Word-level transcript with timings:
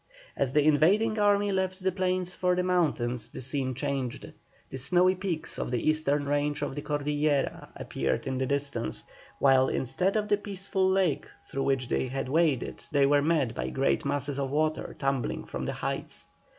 As 0.35 0.51
the 0.53 0.63
invading 0.65 1.19
army 1.19 1.51
left 1.51 1.83
the 1.83 1.91
plains 1.91 2.33
for 2.33 2.55
the 2.55 2.63
mountains 2.63 3.29
the 3.29 3.39
scene 3.39 3.75
changed. 3.75 4.33
The 4.71 4.79
snowy 4.79 5.13
peaks 5.13 5.59
of 5.59 5.69
the 5.69 5.87
eastern 5.87 6.25
range 6.25 6.63
of 6.63 6.73
the 6.73 6.81
Cordillera 6.81 7.69
appeared 7.75 8.25
in 8.25 8.39
the 8.39 8.47
distance, 8.47 9.05
while 9.37 9.67
instead 9.69 10.15
of 10.15 10.27
the 10.27 10.37
peaceful 10.37 10.89
lake 10.89 11.27
through 11.45 11.65
which 11.65 11.87
they 11.87 12.07
had 12.07 12.29
waded 12.29 12.83
they 12.91 13.05
were 13.05 13.21
met 13.21 13.53
by 13.53 13.69
great 13.69 14.03
masses 14.03 14.39
of 14.39 14.49
water 14.49 14.95
tumbling 14.97 15.43
from 15.45 15.65
the 15.67 15.73
heights. 15.73 16.25